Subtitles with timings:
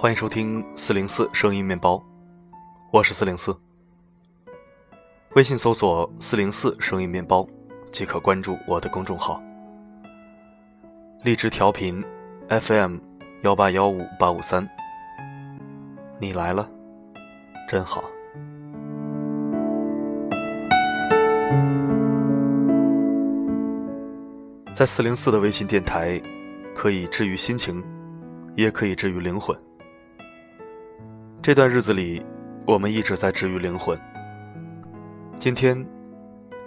[0.00, 2.00] 欢迎收听四零四声音面包，
[2.92, 3.52] 我是四零四。
[5.34, 7.44] 微信搜索“四零四声音面包”
[7.90, 9.42] 即可关注我的公众号。
[11.24, 12.00] 荔枝调频
[12.48, 12.98] FM
[13.42, 14.68] 幺八幺五八五三，
[16.20, 16.70] 你来了，
[17.68, 18.04] 真好。
[24.72, 26.22] 在四零四的微信电台，
[26.72, 27.82] 可以治愈心情，
[28.54, 29.58] 也可以治愈灵魂。
[31.48, 32.22] 这段日子里，
[32.66, 33.98] 我们一直在治愈灵魂。
[35.38, 35.82] 今天，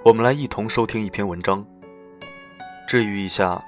[0.04, 1.64] 我们来一同收听一篇文章，
[2.88, 3.64] 治愈一下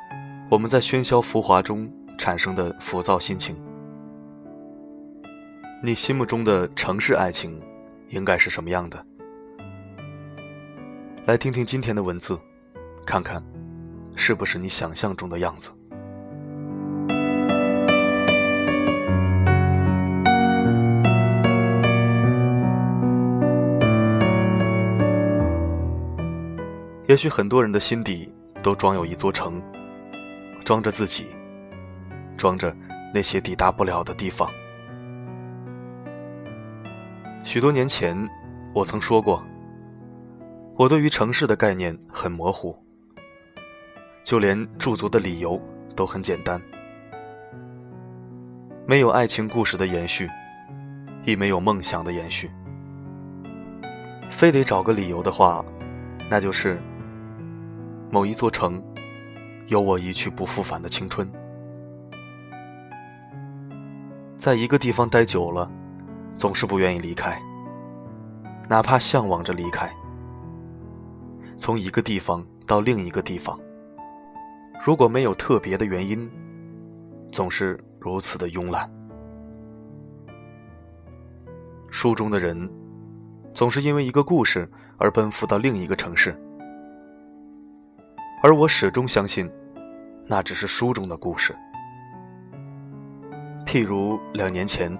[0.49, 1.87] 我们在喧嚣浮华中
[2.17, 3.55] 产生的浮躁心情。
[5.83, 7.61] 你心目中的城市爱情，
[8.09, 9.05] 应该是什么样的？
[11.27, 12.35] 来听听今天的文字，
[13.05, 13.39] 看看。
[14.15, 15.69] 是不是你想象中的样子？
[27.13, 28.27] 也许很多人的心底
[28.63, 29.61] 都装有一座城，
[30.65, 31.27] 装着自己，
[32.35, 32.75] 装着
[33.13, 34.49] 那些抵达不了的地方。
[37.43, 38.17] 许多年前，
[38.73, 39.45] 我曾说过，
[40.75, 42.75] 我对于城市的概念很模糊。
[44.23, 45.61] 就连驻足的理由
[45.95, 46.59] 都很简单，
[48.87, 50.27] 没有爱情故事的延续，
[51.25, 52.49] 亦没有梦想的延续。
[54.31, 55.63] 非得找个理由的话，
[56.27, 56.81] 那就是
[58.13, 58.79] 某一座城，
[59.65, 61.27] 有我一去不复返的青春。
[64.37, 65.67] 在一个地方待久了，
[66.35, 67.41] 总是不愿意离开，
[68.69, 69.91] 哪怕向往着离开，
[71.57, 73.59] 从一个地方到另一个地方。
[74.85, 76.29] 如果没有特别的原因，
[77.31, 78.87] 总是如此的慵懒。
[81.89, 82.71] 书中的人，
[83.55, 84.69] 总是因为一个故事
[84.99, 86.39] 而奔赴到另一个城市，
[88.43, 89.49] 而我始终相信，
[90.27, 91.55] 那只是书中的故事。
[93.65, 94.95] 譬如两年前，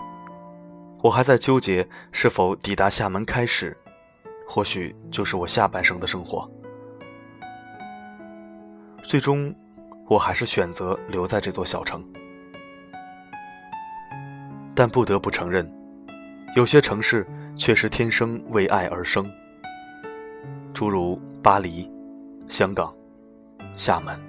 [1.02, 3.78] 我还在纠结是否抵达厦门开始，
[4.48, 6.50] 或许就是我下半生的生活，
[9.04, 9.54] 最终。
[10.10, 12.06] 我还是选择留在这座小城，
[14.76, 15.68] 但不得不承认，
[16.58, 19.26] 有些城市却是天生为爱而生，
[20.74, 21.90] 诸如巴黎、
[22.50, 22.94] 香港、
[23.76, 24.20] 厦门。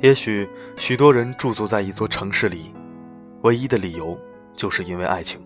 [0.00, 2.74] 也许许多人驻足在一座城市里，
[3.42, 4.18] 唯一的理由
[4.52, 5.40] 就是因为爱情。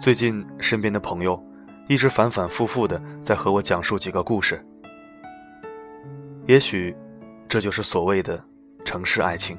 [0.00, 1.42] 最近，身边的朋友
[1.88, 4.64] 一直反反复复的在和我讲述几个故事。
[6.46, 6.96] 也许，
[7.48, 8.42] 这就是所谓的
[8.84, 9.56] 城市爱情。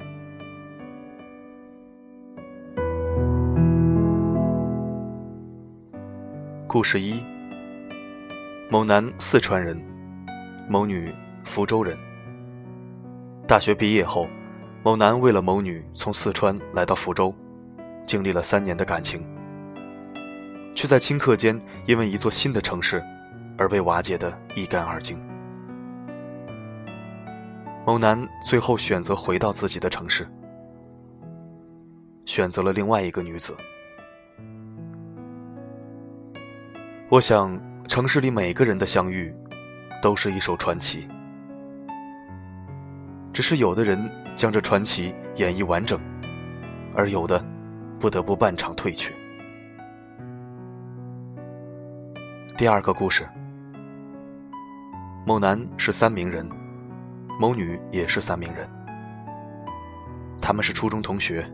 [6.76, 7.24] 故事一：
[8.68, 9.82] 某男四川人，
[10.68, 11.10] 某女
[11.42, 11.96] 福州人。
[13.48, 14.28] 大学毕业后，
[14.82, 17.34] 某男为了某女从四川来到福州，
[18.06, 19.26] 经历了三年的感情。
[20.74, 23.02] 却在顷刻间因为一座新的城市，
[23.56, 25.18] 而被瓦解得一干二净。
[27.86, 30.28] 某男最后选择回到自己的城市，
[32.26, 33.56] 选择了另外一个女子。
[37.08, 37.56] 我想，
[37.86, 39.32] 城市里每个人的相遇，
[40.02, 41.06] 都是一首传奇。
[43.32, 46.00] 只是有的人将这传奇演绎完整，
[46.96, 47.40] 而有的，
[48.00, 49.14] 不得不半场退去。
[52.56, 53.24] 第二个故事，
[55.24, 56.44] 某男是三明人，
[57.38, 58.68] 某女也是三明人，
[60.40, 61.48] 他们是初中同学。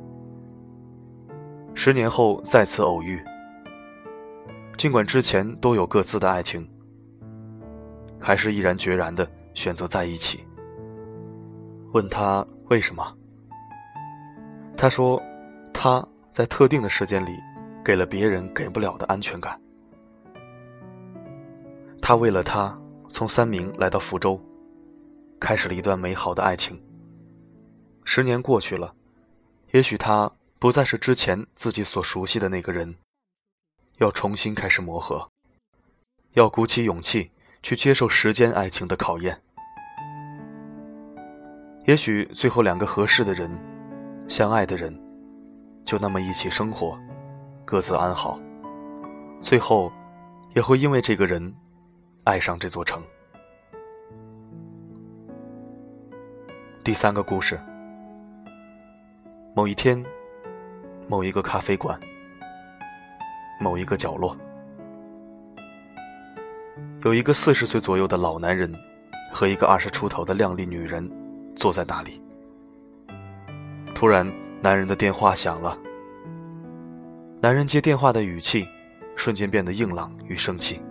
[1.74, 3.22] 十年后再次偶遇，
[4.76, 6.68] 尽管之前都有各自的爱情，
[8.18, 10.44] 还是毅然决然的选择在一起。
[11.92, 13.16] 问他为什么？
[14.76, 15.22] 他说，
[15.72, 17.38] 他在特定的时间里，
[17.84, 19.60] 给了别人给不了的安全感。
[22.00, 22.76] 他为了她
[23.08, 24.40] 从三明来到福州，
[25.38, 26.82] 开始了一段美好的爱情。
[28.04, 28.92] 十年过去了，
[29.70, 30.28] 也许他
[30.58, 32.92] 不再是之前自己所熟悉的那个人，
[34.02, 35.30] 要重新开始磨合
[36.32, 37.30] 要鼓起勇气
[37.62, 39.40] 去接受时间爱情的考验。
[41.86, 43.48] 也许最后两个合适的人
[44.28, 44.92] 相爱的人
[45.84, 46.98] 就那么一起生活
[47.64, 48.40] 各自安好。
[49.40, 49.92] 最后
[50.54, 51.54] 也会因为这个人
[52.24, 53.00] 爱上这座城。
[56.82, 57.60] 第三个故事。
[59.54, 60.02] 某一天
[61.06, 62.11] 某一个咖啡馆。
[63.62, 64.36] 某一个角落，
[67.04, 68.70] 有一个四十岁左右的老男人
[69.32, 71.08] 和一个二十出头的靓丽女人
[71.54, 72.20] 坐在那里。
[73.94, 74.30] 突然，
[74.60, 75.78] 男人的电话响了。
[77.40, 78.66] 男人接电话的语气
[79.14, 80.82] 瞬间变得硬朗与生气。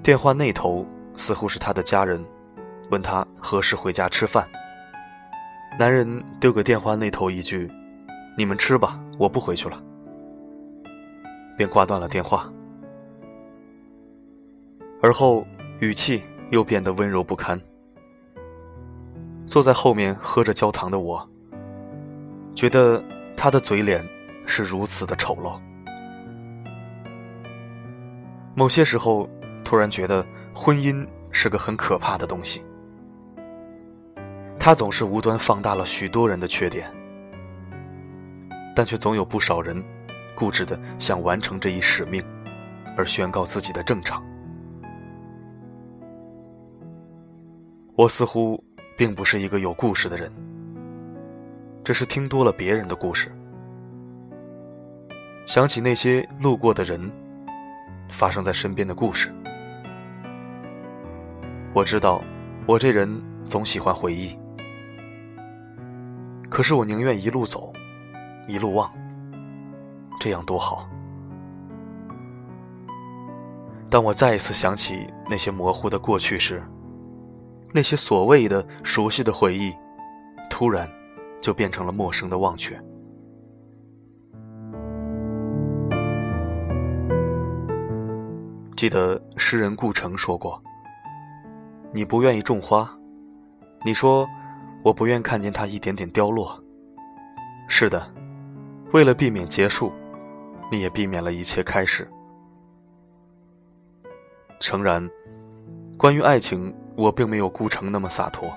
[0.00, 2.24] 电话那头似乎是他的家人。
[2.88, 4.48] 问他何时回家吃饭。
[5.76, 7.68] 男人丢给电话那头一句
[8.38, 9.82] ：“你们吃吧，我不回去了。”
[11.56, 12.52] 便挂断了电话。
[15.02, 15.46] 而后
[15.80, 17.60] 语气又变得温柔不堪。
[19.44, 21.28] 坐在后面喝着焦糖的我，
[22.54, 23.02] 觉得
[23.36, 24.04] 他的嘴脸
[24.46, 25.58] 是如此的丑陋。
[28.56, 29.28] 某些时候，
[29.64, 32.64] 突然觉得婚姻是个很可怕的东西。
[34.58, 36.92] 他总是无端放大了许多人的缺点，
[38.74, 39.80] 但却总有不少人
[40.36, 42.22] 固执的想完成这一使命，
[42.96, 44.22] 而宣告自己的正常。
[47.96, 48.62] 我似乎
[48.96, 50.30] 并不是一个有故事的人，
[51.82, 53.32] 只是听多了别人的故事，
[55.46, 57.10] 想起那些路过的人，
[58.10, 59.34] 发生在身边的故事。
[61.72, 62.22] 我知道，
[62.66, 63.08] 我这人
[63.46, 64.38] 总喜欢回忆。
[66.50, 67.72] 可是我宁愿一路走，
[68.46, 68.90] 一路忘，
[70.18, 70.88] 这样多好。
[73.88, 76.62] 当我再一次想起那些模糊的过去时，
[77.72, 79.72] 那些所谓的熟悉的回忆，
[80.50, 80.88] 突然
[81.40, 82.80] 就变成了陌生的忘却。
[88.76, 90.62] 记得诗人顾城说过
[91.92, 92.88] ：“你不愿意种花，
[93.84, 94.26] 你说。”
[94.82, 96.62] 我不愿看见它一点点凋落。
[97.66, 98.08] 是的，
[98.92, 99.90] 为了避免结束，
[100.70, 102.08] 你也避免了一切开始。
[104.58, 105.08] 诚然，
[105.98, 108.52] 关于爱情，我并没有顾城那么洒脱。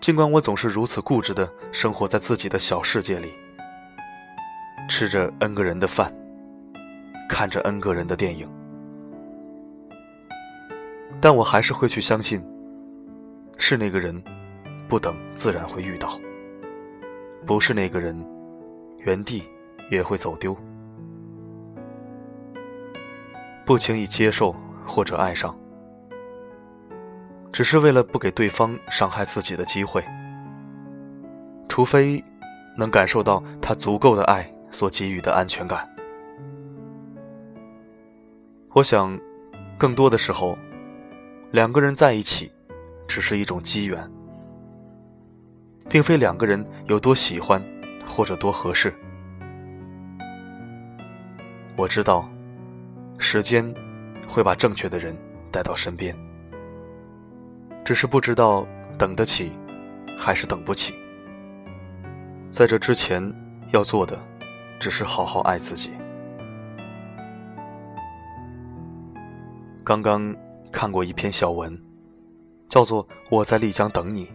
[0.00, 3.32] 尽管我总是如此固执的生活在自己的小世界里，
[4.88, 6.12] 吃着 N 个人的饭，
[7.28, 8.48] 看着 N 个人的电影，
[11.20, 12.42] 但我还是会去相信，
[13.56, 14.22] 是那个人。
[14.88, 16.18] 不等，自然会遇到。
[17.44, 18.16] 不是那个人，
[19.00, 19.42] 原地
[19.90, 20.56] 也会走丢。
[23.66, 24.54] 不轻易接受
[24.86, 25.54] 或者爱上，
[27.52, 30.04] 只是为了不给对方伤害自己的机会。
[31.68, 32.24] 除非
[32.76, 35.88] 能感受到他足够的爱所给予的安全感。
[38.74, 39.18] 我想，
[39.78, 40.56] 更多的时候，
[41.50, 42.50] 两个人在一起，
[43.06, 44.10] 只是一种机缘。
[45.88, 47.62] 并非两个人有多喜欢，
[48.06, 48.92] 或者多合适。
[51.78, 52.28] 我知道，
[53.18, 53.72] 时间
[54.26, 55.16] 会把正确的人
[55.52, 56.12] 带到身边，
[57.84, 58.66] 只是不知道
[58.98, 59.52] 等得起，
[60.18, 60.92] 还是等不起。
[62.50, 63.32] 在这之前，
[63.70, 64.18] 要做的
[64.80, 65.92] 只是好好爱自己。
[69.84, 70.34] 刚刚
[70.72, 71.80] 看过一篇小文，
[72.68, 74.26] 叫做《我在丽江等你》。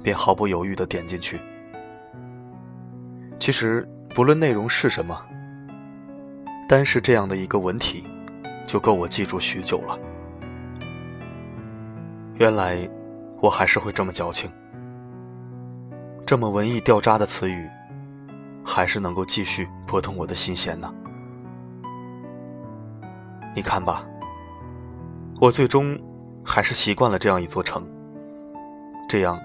[0.00, 1.40] 便毫不犹豫地点进去。
[3.40, 5.20] 其实，不论内容是什么，
[6.68, 8.04] 单是这样的一个文体，
[8.66, 9.98] 就够我记住许久了。
[12.34, 12.88] 原来，
[13.40, 14.50] 我还是会这么矫情，
[16.26, 17.68] 这么文艺掉渣的词语，
[18.64, 20.92] 还是能够继续拨动我的心弦呢。
[23.54, 24.04] 你看吧，
[25.40, 25.96] 我最终
[26.44, 27.88] 还是习惯了这样一座城，
[29.08, 29.40] 这样。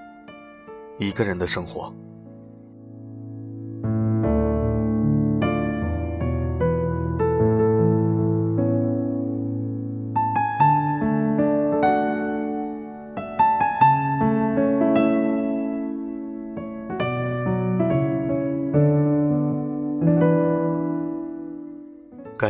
[0.98, 1.92] 一个人的生活。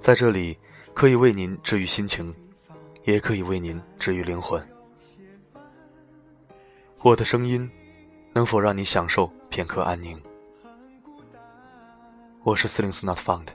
[0.00, 0.56] 在这里
[0.94, 2.34] 可以为您治愈心情，
[3.04, 4.66] 也可以为您治愈灵魂。
[7.02, 7.70] 我的声音，
[8.32, 10.18] 能否让你享受片刻安宁？
[12.44, 13.48] 我是四零四 Not Found，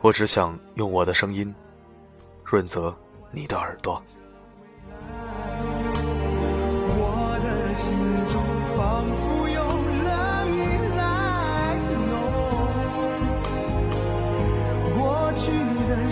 [0.00, 1.52] 我只想用我的声音
[2.44, 2.96] 润泽
[3.32, 4.00] 你的耳朵。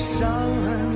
[0.04, 0.28] 伤
[0.66, 0.93] 痕。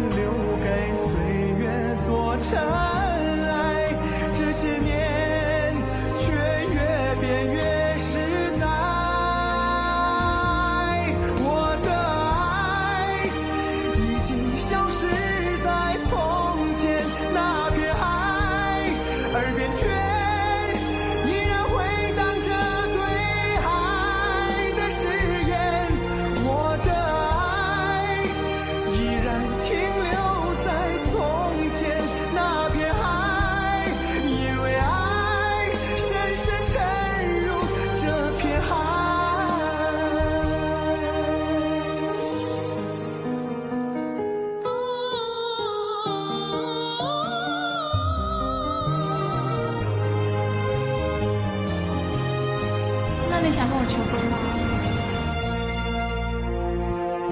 [53.41, 54.37] 那你想跟我求婚吗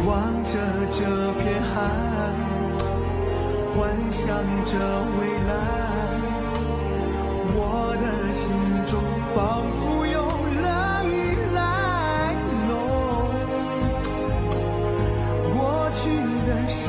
[0.07, 0.53] 望着
[0.93, 1.03] 这
[1.41, 1.75] 片海
[3.75, 3.77] 幻
[4.13, 4.23] 想
[4.67, 4.73] 着
[5.19, 5.51] 未来。
[7.59, 7.61] 我
[8.01, 8.47] 的心
[8.87, 8.95] 中
[9.35, 9.37] 仿
[9.81, 10.17] 佛有
[10.63, 10.67] 了
[11.11, 11.11] 依
[11.53, 11.59] 赖
[15.53, 15.57] 过
[15.91, 15.99] 去
[16.47, 16.87] 的伤